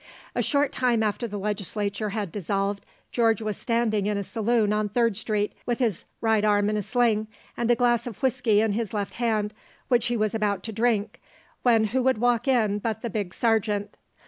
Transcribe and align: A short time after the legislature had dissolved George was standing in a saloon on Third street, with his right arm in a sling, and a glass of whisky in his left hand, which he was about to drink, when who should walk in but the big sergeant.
A 0.33 0.41
short 0.41 0.71
time 0.71 1.03
after 1.03 1.27
the 1.27 1.37
legislature 1.37 2.09
had 2.09 2.31
dissolved 2.31 2.87
George 3.11 3.39
was 3.39 3.55
standing 3.55 4.07
in 4.07 4.17
a 4.17 4.23
saloon 4.23 4.73
on 4.73 4.89
Third 4.89 5.15
street, 5.15 5.53
with 5.67 5.77
his 5.77 6.05
right 6.21 6.43
arm 6.43 6.71
in 6.71 6.77
a 6.77 6.81
sling, 6.81 7.27
and 7.55 7.69
a 7.69 7.75
glass 7.75 8.07
of 8.07 8.23
whisky 8.23 8.61
in 8.61 8.71
his 8.71 8.95
left 8.95 9.13
hand, 9.13 9.53
which 9.89 10.07
he 10.07 10.17
was 10.17 10.33
about 10.33 10.63
to 10.63 10.71
drink, 10.73 11.21
when 11.61 11.83
who 11.83 12.03
should 12.03 12.17
walk 12.17 12.47
in 12.47 12.79
but 12.79 13.03
the 13.03 13.11
big 13.11 13.31
sergeant. 13.31 13.95